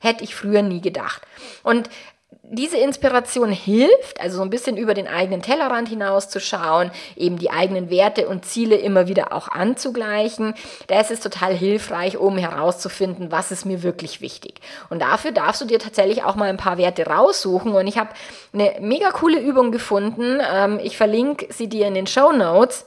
[0.00, 1.22] Hätte ich früher nie gedacht.
[1.64, 1.90] Und
[2.50, 7.90] diese Inspiration hilft, also so ein bisschen über den eigenen Tellerrand hinauszuschauen, eben die eigenen
[7.90, 10.54] Werte und Ziele immer wieder auch anzugleichen.
[10.86, 14.60] Da ist es total hilfreich, um herauszufinden, was ist mir wirklich wichtig.
[14.90, 17.72] Und dafür darfst du dir tatsächlich auch mal ein paar Werte raussuchen.
[17.72, 18.10] Und ich habe
[18.52, 20.40] eine mega coole Übung gefunden.
[20.52, 22.86] Ähm, ich verlinke sie dir in den Show Notes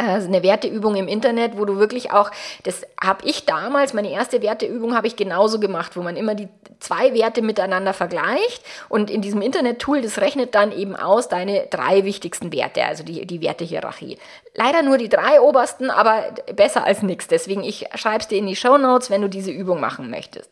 [0.00, 2.30] eine Werteübung im Internet, wo du wirklich auch,
[2.64, 6.48] das habe ich damals, meine erste Werteübung habe ich genauso gemacht, wo man immer die
[6.80, 12.04] zwei Werte miteinander vergleicht und in diesem Internet-Tool, das rechnet dann eben aus deine drei
[12.04, 14.18] wichtigsten Werte, also die, die Wertehierarchie.
[14.54, 17.28] Leider nur die drei obersten, aber besser als nichts.
[17.28, 20.50] Deswegen, ich schreibe es dir in die Show Notes, wenn du diese Übung machen möchtest.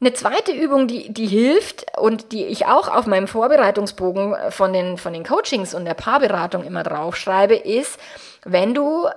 [0.00, 4.96] Eine zweite Übung, die, die hilft und die ich auch auf meinem Vorbereitungsbogen von den,
[4.96, 7.98] von den Coachings und der Paarberatung immer draufschreibe, ist,
[8.44, 9.08] wenn du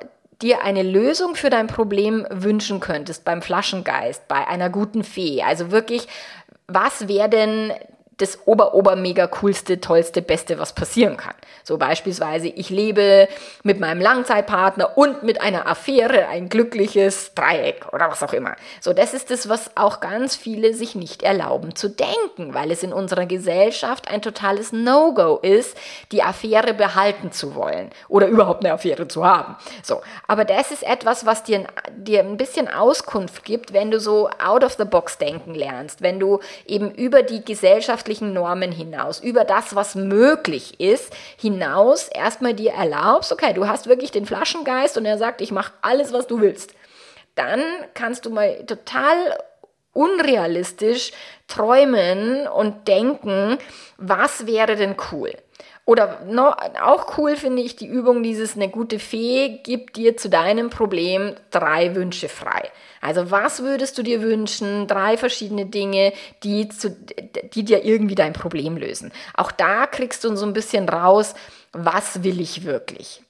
[0.41, 5.71] dir eine Lösung für dein Problem wünschen könntest beim Flaschengeist, bei einer guten Fee, also
[5.71, 6.07] wirklich,
[6.67, 7.71] was wäre denn
[8.17, 11.34] das ober-ober-mega coolste, tollste, beste, was passieren kann.
[11.63, 13.28] So beispielsweise, ich lebe
[13.63, 18.56] mit meinem Langzeitpartner und mit einer Affäre ein glückliches Dreieck oder was auch immer.
[18.82, 22.84] So, das ist das, was auch ganz viele sich nicht erlauben zu denken, weil es
[22.84, 25.76] in unserer Gesellschaft ein totales No-Go ist,
[26.12, 29.56] die Affäre behalten zu wollen oder überhaupt eine Affäre zu haben.
[29.82, 34.30] So, aber das ist etwas, was dir, dir ein bisschen Auskunft gibt, wenn du so
[34.43, 39.19] out of the box denken lernst, wenn du eben über die Gesellschaft gesellschaftlichen Normen hinaus,
[39.19, 44.97] über das, was möglich ist, hinaus erstmal dir erlaubst, okay, du hast wirklich den Flaschengeist
[44.97, 46.73] und er sagt, ich mache alles, was du willst.
[47.35, 47.61] Dann
[47.93, 49.15] kannst du mal total
[49.93, 51.11] unrealistisch
[51.47, 53.57] träumen und denken,
[53.97, 55.31] was wäre denn cool?
[55.86, 60.30] Oder no, auch cool finde ich die Übung, dieses eine gute Fee gibt dir zu
[60.30, 62.69] deinem Problem drei Wünsche frei.
[63.02, 64.88] Also was würdest du dir wünschen?
[64.88, 66.95] Drei verschiedene Dinge, die, zu,
[67.54, 69.12] die dir irgendwie dein Problem lösen.
[69.34, 71.34] Auch da kriegst du so ein bisschen raus,
[71.73, 73.22] was will ich wirklich.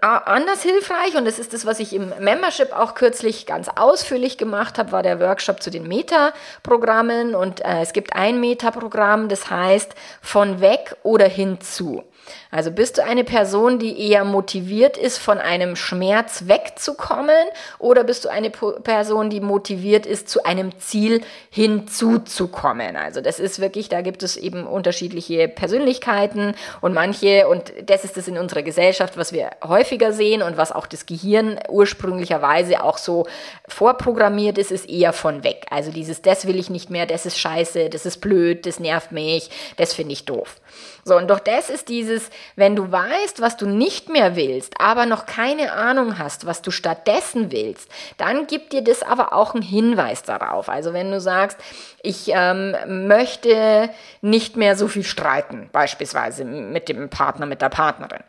[0.00, 4.78] Anders hilfreich, und das ist das, was ich im Membership auch kürzlich ganz ausführlich gemacht
[4.78, 7.34] habe, war der Workshop zu den Meta-Programmen.
[7.34, 12.04] Und äh, es gibt ein Meta-Programm, das heißt von weg oder hinzu.
[12.50, 17.36] Also bist du eine Person, die eher motiviert ist, von einem Schmerz wegzukommen
[17.78, 22.96] oder bist du eine Person, die motiviert ist, zu einem Ziel hinzuzukommen?
[22.96, 28.16] Also das ist wirklich, da gibt es eben unterschiedliche Persönlichkeiten und manche, und das ist
[28.16, 32.98] das in unserer Gesellschaft, was wir häufiger sehen und was auch das Gehirn ursprünglicherweise auch
[32.98, 33.26] so
[33.68, 35.66] vorprogrammiert ist, ist eher von weg.
[35.70, 39.12] Also dieses, das will ich nicht mehr, das ist scheiße, das ist blöd, das nervt
[39.12, 40.56] mich, das finde ich doof.
[41.04, 45.06] So, und doch das ist dieses, wenn du weißt, was du nicht mehr willst, aber
[45.06, 49.62] noch keine Ahnung hast, was du stattdessen willst, dann gibt dir das aber auch einen
[49.62, 50.68] Hinweis darauf.
[50.68, 51.58] Also wenn du sagst,
[52.02, 58.22] ich ähm, möchte nicht mehr so viel streiten, beispielsweise mit dem Partner, mit der Partnerin.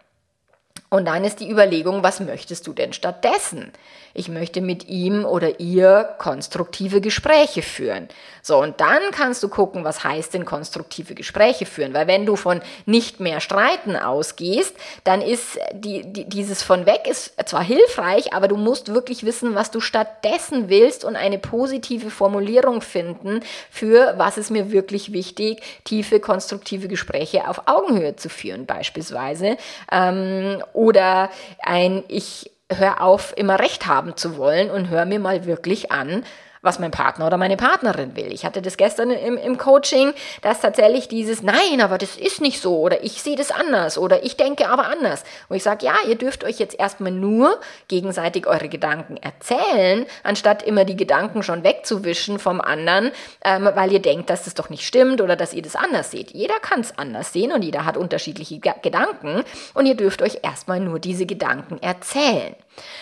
[0.93, 3.71] Und dann ist die Überlegung, was möchtest du denn stattdessen?
[4.13, 8.09] Ich möchte mit ihm oder ihr konstruktive Gespräche führen.
[8.41, 11.93] So, und dann kannst du gucken, was heißt denn konstruktive Gespräche führen?
[11.93, 14.75] Weil wenn du von nicht mehr streiten ausgehst,
[15.05, 19.55] dann ist die, die, dieses von weg ist zwar hilfreich, aber du musst wirklich wissen,
[19.55, 25.61] was du stattdessen willst und eine positive Formulierung finden für was ist mir wirklich wichtig,
[25.85, 29.55] tiefe konstruktive Gespräche auf Augenhöhe zu führen, beispielsweise.
[29.89, 31.29] Ähm, oder
[31.61, 36.23] ein Ich hör auf, immer recht haben zu wollen und hör mir mal wirklich an,
[36.61, 38.31] was mein Partner oder meine Partnerin will.
[38.31, 42.61] Ich hatte das gestern im, im Coaching, dass tatsächlich dieses Nein, aber das ist nicht
[42.61, 45.23] so oder ich sehe das anders oder ich denke aber anders.
[45.49, 50.61] Wo ich sage, ja, ihr dürft euch jetzt erstmal nur gegenseitig eure Gedanken erzählen, anstatt
[50.63, 53.11] immer die Gedanken schon wegzuwischen vom anderen,
[53.43, 56.31] ähm, weil ihr denkt, dass das doch nicht stimmt oder dass ihr das anders seht.
[56.31, 59.43] Jeder kann es anders sehen und jeder hat unterschiedliche G Gedanken
[59.73, 62.55] und ihr dürft euch erstmal nur diese Gedanken erzählen.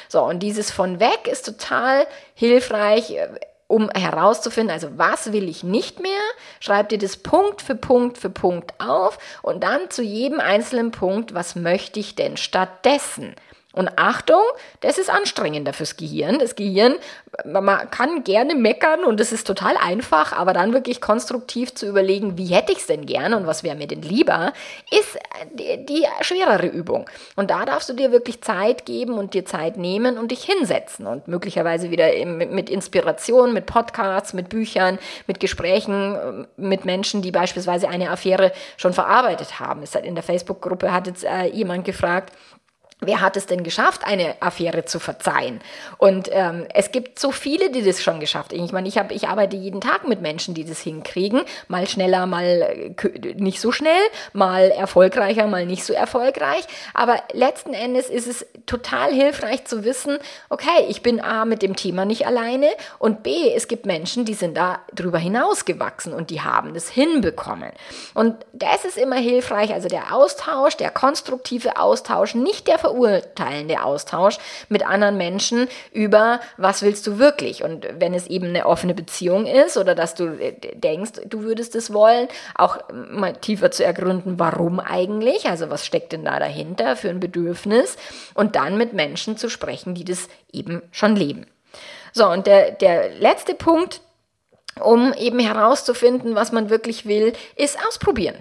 [0.08, 3.28] So, und dieses von weg ist total hilfreich, äh,
[3.70, 6.20] um herauszufinden, also was will ich nicht mehr,
[6.60, 11.36] schreib dir das Punkt für Punkt für Punkt auf und dann zu jedem einzelnen Punkt,
[11.36, 13.36] was möchte ich denn stattdessen?
[13.72, 14.42] Und Achtung,
[14.82, 16.40] das ist anstrengender fürs Gehirn.
[16.40, 16.96] Das Gehirn,
[17.46, 22.36] man kann gerne meckern und es ist total einfach, aber dann wirklich konstruktiv zu überlegen,
[22.36, 24.54] wie hätte ich es denn gern und was wäre mir denn lieber,
[24.90, 25.20] ist
[25.54, 27.08] die, die, schwerere Übung.
[27.36, 31.06] Und da darfst du dir wirklich Zeit geben und dir Zeit nehmen und dich hinsetzen
[31.06, 37.88] und möglicherweise wieder mit Inspiration, mit Podcasts, mit Büchern, mit Gesprächen mit Menschen, die beispielsweise
[37.88, 39.84] eine Affäre schon verarbeitet haben.
[40.02, 42.34] In der Facebook-Gruppe hat jetzt äh, jemand gefragt,
[43.02, 45.62] Wer hat es denn geschafft, eine Affäre zu verzeihen?
[45.98, 48.64] Und ähm, es gibt so viele, die das schon geschafft haben.
[48.66, 51.44] Ich meine, ich, hab, ich arbeite jeden Tag mit Menschen, die das hinkriegen.
[51.70, 54.02] Mal schneller, mal äh, nicht so schnell,
[54.34, 56.66] mal erfolgreicher, mal nicht so erfolgreich.
[56.94, 60.18] Aber letzten Endes ist es total hilfreich zu wissen,
[60.50, 62.68] okay, ich bin A mit dem Thema nicht alleine
[63.00, 67.72] und B, es gibt Menschen, die sind da drüber hinausgewachsen und die haben das hinbekommen.
[68.14, 74.38] Und das ist immer hilfreich, also der Austausch, der konstruktive Austausch, nicht der verurteilende Austausch
[74.68, 77.64] mit anderen Menschen über, was willst du wirklich?
[77.64, 81.76] Und wenn es eben eine offene Beziehung ist oder dass du äh, denkst, du würdest
[81.76, 85.48] es wollen, auch mal tiefer zu ergründen, warum eigentlich?
[85.48, 87.98] Also was steckt denn da dahinter für ein Bedürfnis?
[88.34, 91.46] Und dann mit Menschen zu sprechen, die das eben schon leben.
[92.14, 94.02] So, und der, der letzte Punkt,
[94.80, 98.36] um eben herauszufinden, was man wirklich will, ist ausprobieren.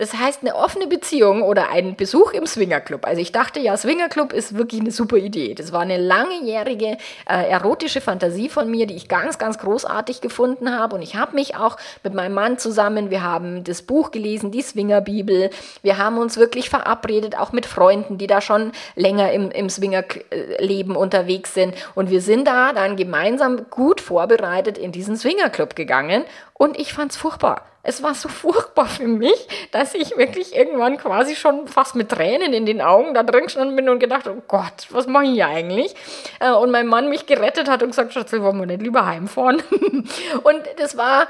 [0.00, 3.06] Das heißt, eine offene Beziehung oder ein Besuch im Swingerclub.
[3.06, 5.52] Also ich dachte ja, Swingerclub ist wirklich eine super Idee.
[5.52, 6.96] Das war eine langjährige
[7.28, 10.96] äh, erotische Fantasie von mir, die ich ganz, ganz großartig gefunden habe.
[10.96, 14.62] Und ich habe mich auch mit meinem Mann zusammen, wir haben das Buch gelesen, die
[14.62, 15.50] Swingerbibel.
[15.82, 20.96] Wir haben uns wirklich verabredet, auch mit Freunden, die da schon länger im, im Swingerleben
[20.96, 21.74] unterwegs sind.
[21.94, 26.24] Und wir sind da dann gemeinsam gut vorbereitet in diesen Swingerclub gegangen.
[26.54, 30.98] Und ich fand es furchtbar es war so furchtbar für mich, dass ich wirklich irgendwann
[30.98, 34.42] quasi schon fast mit Tränen in den Augen da drin gestanden bin und gedacht, oh
[34.48, 35.94] Gott, was mache ich hier eigentlich?
[36.40, 39.62] Äh, und mein Mann mich gerettet hat und gesagt, Schatzel, wollen wir nicht lieber heimfahren?
[40.42, 41.26] und das war,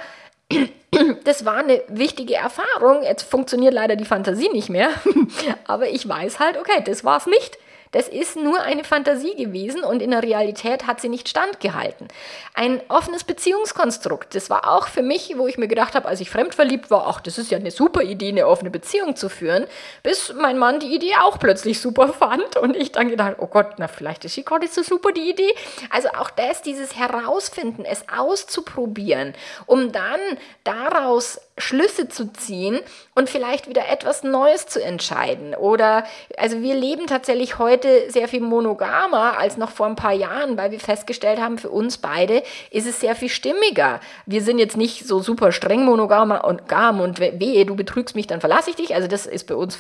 [1.25, 3.05] das war eine wichtige Erfahrung.
[3.05, 4.91] Jetzt funktioniert leider die Fantasie nicht mehr,
[5.67, 7.59] aber ich weiß halt, okay, das war es nicht
[7.93, 12.09] Das ist nur eine Fantasie gewesen und in der Realität hat sie nicht standgehalten.
[12.55, 16.31] Ein offenes Beziehungskonstrukt, das war auch für mich, wo ich mir gedacht habe, als ich
[16.31, 19.67] fremdverliebt war, ach, das ist ja eine super Idee, eine offene Beziehung zu führen,
[20.03, 23.75] bis mein Mann die Idee auch plötzlich super fand und ich dann gedacht, oh Gott,
[23.79, 25.53] na vielleicht ist sie nicht so super die Idee.
[25.91, 29.35] Also auch das, dieses Herausfinden, es auszuprobieren,
[29.67, 30.21] um dann
[30.65, 32.81] daraus Schlüsse zu ziehen
[33.15, 35.55] und vielleicht wieder etwas Neues zu entscheiden.
[35.55, 36.05] Oder,
[36.37, 40.71] also wir leben tatsächlich heute sehr viel monogamer als noch vor ein paar Jahren, weil
[40.71, 44.01] wir festgestellt haben, für uns beide ist es sehr viel stimmiger.
[44.27, 48.27] Wir sind jetzt nicht so super streng monogam und gam und wehe, du betrügst mich,
[48.27, 48.95] dann verlasse ich dich.
[48.95, 49.79] Also das ist bei uns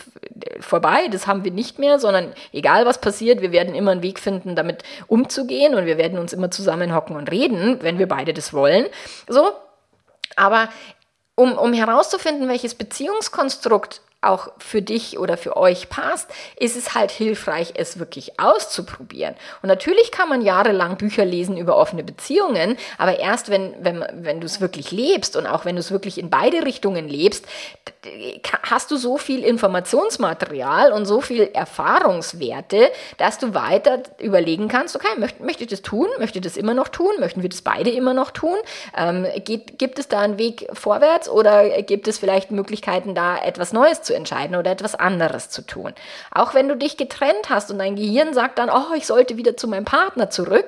[0.60, 4.18] vorbei, das haben wir nicht mehr, sondern egal was passiert, wir werden immer einen Weg
[4.18, 8.52] finden, damit umzugehen und wir werden uns immer zusammenhocken und reden, wenn wir beide das
[8.52, 8.86] wollen.
[9.28, 9.52] So,
[10.36, 10.68] aber
[11.34, 17.10] um, um herauszufinden, welches Beziehungskonstrukt auch für dich oder für euch passt, ist es halt
[17.10, 19.34] hilfreich, es wirklich auszuprobieren.
[19.62, 24.40] Und natürlich kann man jahrelang Bücher lesen über offene Beziehungen, aber erst wenn, wenn, wenn
[24.40, 27.46] du es wirklich lebst und auch wenn du es wirklich in beide Richtungen lebst,
[28.62, 35.18] hast du so viel Informationsmaterial und so viel Erfahrungswerte, dass du weiter überlegen kannst, okay,
[35.18, 36.08] möchte, möchte ich das tun?
[36.18, 37.12] Möchte ich das immer noch tun?
[37.18, 38.56] Möchten wir das beide immer noch tun?
[38.96, 43.72] Ähm, geht, gibt es da einen Weg vorwärts oder gibt es vielleicht Möglichkeiten, da etwas
[43.72, 45.94] Neues zu zu entscheiden oder etwas anderes zu tun.
[46.32, 49.56] Auch wenn du dich getrennt hast und dein Gehirn sagt dann, oh, ich sollte wieder
[49.56, 50.66] zu meinem Partner zurück,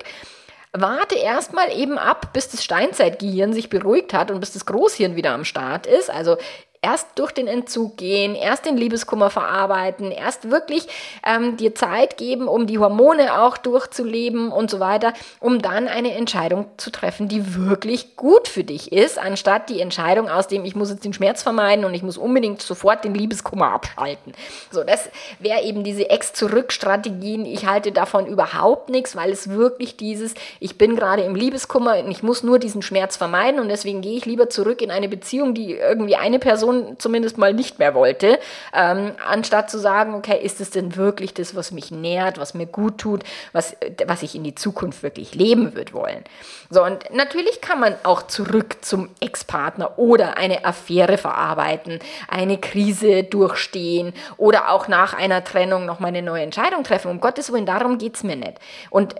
[0.73, 5.33] warte erstmal eben ab, bis das Steinzeitgehirn sich beruhigt hat und bis das Großhirn wieder
[5.33, 6.09] am Start ist.
[6.09, 6.37] Also
[6.83, 10.88] erst durch den Entzug gehen, erst den Liebeskummer verarbeiten, erst wirklich
[11.25, 16.12] ähm, dir Zeit geben, um die Hormone auch durchzuleben und so weiter, um dann eine
[16.14, 20.75] Entscheidung zu treffen, die wirklich gut für dich ist, anstatt die Entscheidung aus dem, ich
[20.75, 24.33] muss jetzt den Schmerz vermeiden und ich muss unbedingt sofort den Liebeskummer abschalten.
[24.73, 27.47] So, das wäre eben diese Ex-Zurück-Strategien.
[27.47, 32.11] Ich halte davon überhaupt nichts, weil es wirklich dieses, ich bin gerade im Liebeskummer und
[32.11, 35.55] ich muss nur diesen Schmerz vermeiden und deswegen gehe ich lieber zurück in eine Beziehung,
[35.55, 38.39] die irgendwie eine Person Person zumindest mal nicht mehr wollte,
[38.75, 42.67] ähm, anstatt zu sagen, okay, ist es denn wirklich das, was mich nährt, was mir
[42.67, 46.25] gut tut, was, was ich in die Zukunft wirklich leben würde wollen.
[46.71, 53.25] So, und natürlich kann man auch zurück zum Ex-Partner oder eine Affäre verarbeiten, eine Krise
[53.25, 57.11] durchstehen oder auch nach einer Trennung nochmal eine neue Entscheidung treffen.
[57.11, 58.55] Um Gottes Willen, darum geht es mir nicht.
[58.91, 59.15] Und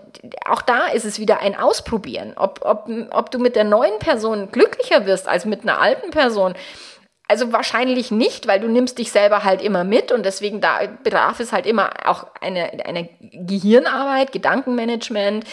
[0.45, 4.51] auch da ist es wieder ein Ausprobieren, ob, ob, ob du mit der neuen Person
[4.51, 6.55] glücklicher wirst als mit einer alten Person
[7.33, 11.39] also wahrscheinlich nicht, weil du nimmst dich selber halt immer mit und deswegen da bedarf
[11.39, 15.43] es halt immer auch eine, eine Gehirnarbeit, Gedankenmanagement,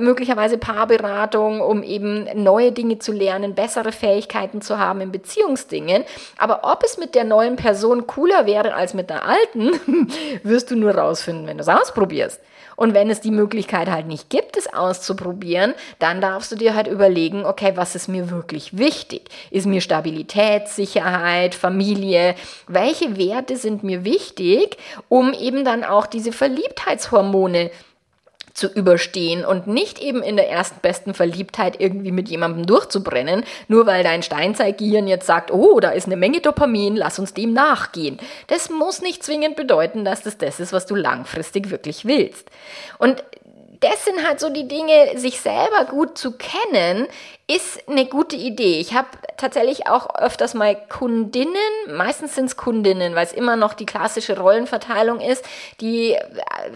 [0.00, 6.02] möglicherweise Paarberatung, um eben neue Dinge zu lernen, bessere Fähigkeiten zu haben in Beziehungsdingen.
[6.38, 10.10] Aber ob es mit der neuen Person cooler wäre als mit der alten,
[10.42, 12.40] wirst du nur rausfinden, wenn du es ausprobierst.
[12.78, 16.86] Und wenn es die Möglichkeit halt nicht gibt, es auszuprobieren, dann darfst du dir halt
[16.86, 19.30] überlegen, okay, was ist mir wirklich wichtig?
[19.50, 22.36] Ist mir Stabilität, Sicherheit, Familie?
[22.68, 24.76] Welche Werte sind mir wichtig,
[25.08, 27.87] um eben dann auch diese Verliebtheitshormone zu
[28.66, 34.02] überstehen und nicht eben in der ersten besten Verliebtheit irgendwie mit jemandem durchzubrennen, nur weil
[34.02, 38.18] dein Steinzeitgehirn jetzt sagt, oh, da ist eine Menge Dopamin, lass uns dem nachgehen.
[38.48, 42.50] Das muss nicht zwingend bedeuten, dass das das ist, was du langfristig wirklich willst.
[42.98, 43.22] Und
[43.80, 47.06] das sind halt so die Dinge, sich selber gut zu kennen,
[47.50, 48.78] ist eine gute Idee.
[48.78, 49.08] Ich habe
[49.38, 51.54] tatsächlich auch öfters mal Kundinnen,
[51.90, 55.42] meistens sind es Kundinnen, weil es immer noch die klassische Rollenverteilung ist,
[55.80, 56.20] die äh,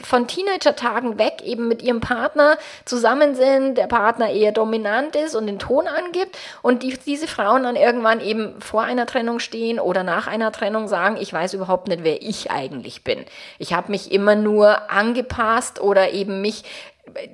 [0.03, 2.57] von Teenager-Tagen weg eben mit ihrem Partner
[2.87, 7.65] zusammen sind, der Partner eher dominant ist und den Ton angibt und die, diese Frauen
[7.65, 11.89] dann irgendwann eben vor einer Trennung stehen oder nach einer Trennung sagen, ich weiß überhaupt
[11.89, 13.27] nicht, wer ich eigentlich bin.
[13.59, 16.65] Ich habe mich immer nur angepasst oder eben mich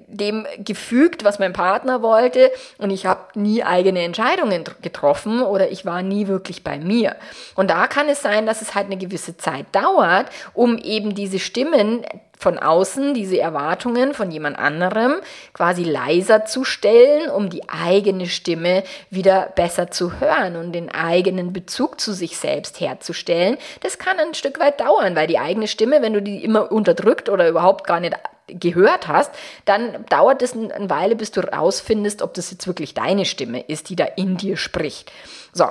[0.06, 5.84] dem gefügt, was mein Partner wollte und ich habe nie eigene Entscheidungen getroffen oder ich
[5.84, 7.16] war nie wirklich bei mir.
[7.54, 11.38] Und da kann es sein, dass es halt eine gewisse Zeit dauert, um eben diese
[11.38, 12.04] Stimmen
[12.38, 15.16] von außen, diese Erwartungen von jemand anderem
[15.52, 21.52] quasi leiser zu stellen, um die eigene Stimme wieder besser zu hören und den eigenen
[21.52, 23.58] Bezug zu sich selbst herzustellen.
[23.80, 27.28] Das kann ein Stück weit dauern, weil die eigene Stimme, wenn du die immer unterdrückt
[27.28, 28.14] oder überhaupt gar nicht
[28.48, 29.30] gehört hast,
[29.64, 33.88] dann dauert es eine Weile, bis du rausfindest, ob das jetzt wirklich deine Stimme ist,
[33.90, 35.12] die da in dir spricht.
[35.52, 35.66] So.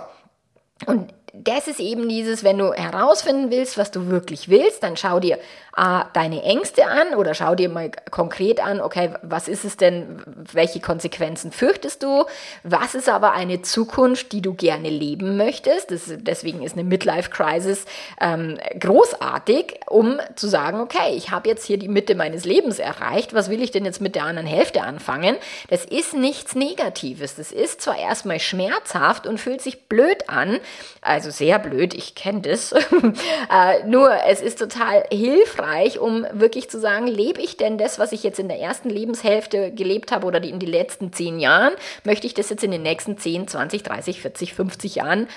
[0.86, 5.20] Und das ist eben dieses, wenn du herausfinden willst, was du wirklich willst, dann schau
[5.20, 5.38] dir
[5.78, 10.24] äh, deine Ängste an oder schau dir mal konkret an, okay, was ist es denn,
[10.52, 12.26] welche Konsequenzen fürchtest du,
[12.64, 15.92] was ist aber eine Zukunft, die du gerne leben möchtest.
[15.92, 17.86] Das, deswegen ist eine Midlife-Crisis
[18.20, 23.36] ähm, großartig, um zu sagen, okay, ich habe jetzt hier die Mitte meines Lebens erreicht,
[23.36, 25.36] was will ich denn jetzt mit der anderen Hälfte anfangen?
[25.70, 27.36] Das ist nichts Negatives.
[27.36, 30.60] Das ist zwar erstmal schmerzhaft und fühlt sich blöd an,
[31.02, 32.72] also sehr blöd, ich kenne das,
[33.52, 38.12] äh, nur es ist total hilfreich, um wirklich zu sagen, lebe ich denn das, was
[38.12, 41.74] ich jetzt in der ersten Lebenshälfte gelebt habe oder in den letzten zehn Jahren,
[42.04, 45.28] möchte ich das jetzt in den nächsten 10, 20, 30, 40, 50 Jahren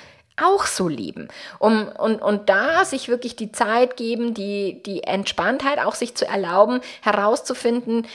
[0.40, 1.28] auch so leben.
[1.58, 6.26] Um, und, und da sich wirklich die Zeit geben, die, die Entspanntheit auch sich zu
[6.26, 8.06] erlauben, herauszufinden,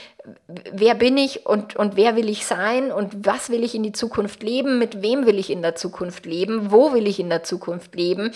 [0.47, 3.91] wer bin ich und, und wer will ich sein und was will ich in die
[3.91, 7.43] Zukunft leben, mit wem will ich in der Zukunft leben, wo will ich in der
[7.43, 8.31] Zukunft leben,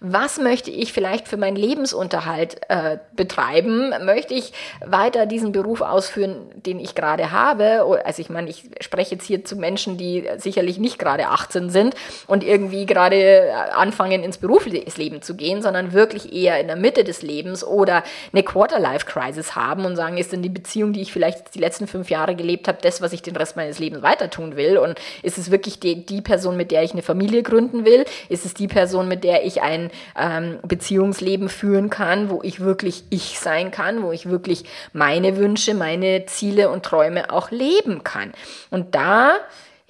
[0.00, 4.52] was möchte ich vielleicht für meinen Lebensunterhalt äh, betreiben, möchte ich
[4.84, 9.44] weiter diesen Beruf ausführen, den ich gerade habe, also ich meine, ich spreche jetzt hier
[9.44, 11.94] zu Menschen, die sicherlich nicht gerade 18 sind
[12.26, 17.22] und irgendwie gerade anfangen ins Berufsleben zu gehen, sondern wirklich eher in der Mitte des
[17.22, 21.54] Lebens oder eine Quarter-Life-Crisis haben und sagen, ist denn die Beziehung, die ich vielleicht vielleicht
[21.54, 24.56] die letzten fünf Jahre gelebt habe, das, was ich den Rest meines Lebens weiter tun
[24.56, 24.78] will?
[24.78, 28.04] Und ist es wirklich die, die Person, mit der ich eine Familie gründen will?
[28.28, 33.04] Ist es die Person, mit der ich ein ähm, Beziehungsleben führen kann, wo ich wirklich
[33.10, 38.32] ich sein kann, wo ich wirklich meine Wünsche, meine Ziele und Träume auch leben kann?
[38.70, 39.36] Und da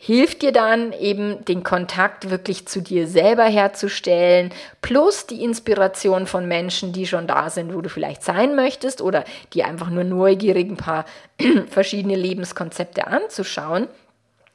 [0.04, 4.50] hilft dir dann eben den Kontakt wirklich zu dir selber herzustellen,
[4.80, 9.22] plus die Inspiration von Menschen, die schon da sind, wo du vielleicht sein möchtest oder
[9.52, 11.04] die einfach nur neugierig ein paar
[11.70, 13.86] verschiedene Lebenskonzepte anzuschauen.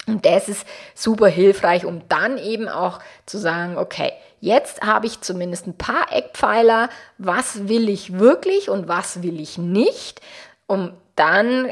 [0.06, 5.22] Und das ist super hilfreich, um dann eben auch zu sagen, okay, jetzt habe ich
[5.22, 6.90] zumindest ein paar Eckpfeiler,
[7.20, 10.20] was will ich wirklich und was will ich nicht,
[10.66, 11.72] um dann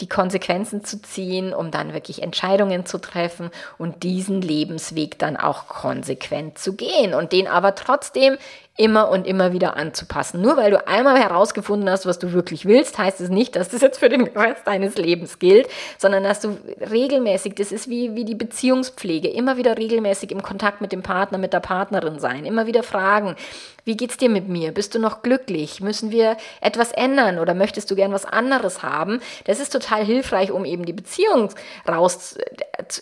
[0.00, 5.68] die Konsequenzen zu ziehen, um dann wirklich Entscheidungen zu treffen und diesen Lebensweg dann auch
[5.68, 8.36] konsequent zu gehen und den aber trotzdem
[8.76, 10.40] immer und immer wieder anzupassen.
[10.40, 13.82] Nur weil du einmal herausgefunden hast, was du wirklich willst, heißt es nicht, dass das
[13.82, 15.68] jetzt für den Rest deines Lebens gilt,
[15.98, 20.80] sondern dass du regelmäßig, das ist wie, wie die Beziehungspflege, immer wieder regelmäßig im Kontakt
[20.80, 23.36] mit dem Partner, mit der Partnerin sein, immer wieder fragen,
[23.84, 24.72] wie geht's dir mit mir?
[24.72, 25.80] Bist du noch glücklich?
[25.80, 29.20] Müssen wir etwas ändern oder möchtest du gern was anderes haben?
[29.44, 31.50] Das ist total hilfreich, um eben die Beziehung
[31.88, 32.38] raus,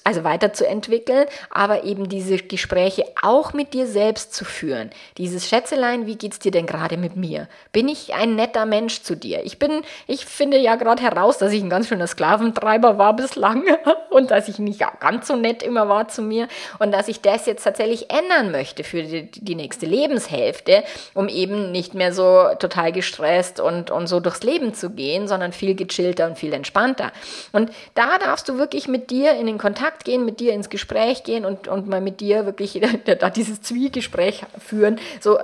[0.05, 4.91] also weiterzuentwickeln, aber eben diese Gespräche auch mit dir selbst zu führen.
[5.19, 7.49] Dieses Schätzelein, wie geht's dir denn gerade mit mir?
[7.73, 9.45] Bin ich ein netter Mensch zu dir?
[9.45, 13.65] Ich bin, ich finde ja gerade heraus, dass ich ein ganz schöner Sklaventreiber war bislang
[14.11, 17.45] und dass ich nicht ganz so nett immer war zu mir und dass ich das
[17.45, 20.70] jetzt tatsächlich ändern möchte für die, die nächste Lebenshälfte,
[21.15, 25.53] um eben nicht mehr so total gestresst und, und so durchs Leben zu gehen, sondern
[25.53, 27.13] viel gechillter und viel entspannter.
[27.53, 31.25] Und da darfst du wirklich mit dir in den Kontakt gehen, mit dir ins Gespräch
[31.25, 32.81] gehen und, und mal mit dir wirklich
[33.19, 34.99] da dieses Zwiegespräch führen.
[35.21, 35.39] So,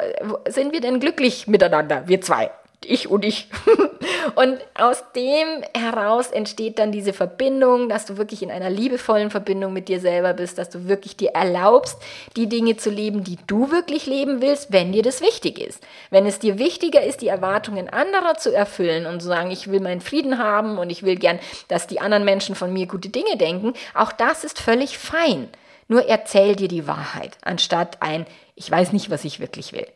[0.49, 2.51] sind wir denn glücklich miteinander, wir zwei?
[2.85, 3.49] Ich und ich.
[4.35, 9.72] Und aus dem heraus entsteht dann diese Verbindung, dass du wirklich in einer liebevollen Verbindung
[9.72, 11.99] mit dir selber bist, dass du wirklich dir erlaubst,
[12.37, 15.83] die Dinge zu leben, die du wirklich leben willst, wenn dir das wichtig ist.
[16.11, 19.81] Wenn es dir wichtiger ist, die Erwartungen anderer zu erfüllen und zu sagen, ich will
[19.81, 23.37] meinen Frieden haben und ich will gern, dass die anderen Menschen von mir gute Dinge
[23.37, 25.49] denken, auch das ist völlig fein.
[25.89, 29.87] Nur erzähl dir die Wahrheit, anstatt ein, ich weiß nicht, was ich wirklich will.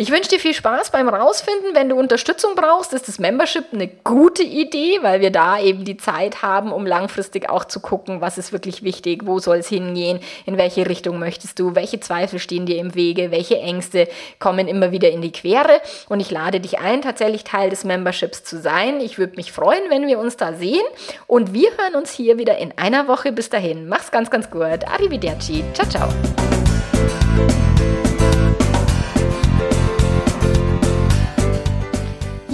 [0.00, 1.74] Ich wünsche dir viel Spaß beim Rausfinden.
[1.74, 5.96] Wenn du Unterstützung brauchst, ist das Membership eine gute Idee, weil wir da eben die
[5.96, 10.20] Zeit haben, um langfristig auch zu gucken, was ist wirklich wichtig, wo soll es hingehen,
[10.46, 14.06] in welche Richtung möchtest du, welche Zweifel stehen dir im Wege, welche Ängste
[14.38, 15.80] kommen immer wieder in die Quere.
[16.08, 19.00] Und ich lade dich ein, tatsächlich Teil des Memberships zu sein.
[19.00, 20.86] Ich würde mich freuen, wenn wir uns da sehen.
[21.26, 23.32] Und wir hören uns hier wieder in einer Woche.
[23.32, 24.86] Bis dahin, mach's ganz, ganz gut.
[24.86, 25.64] Arrivederci.
[25.74, 26.08] Ciao, ciao.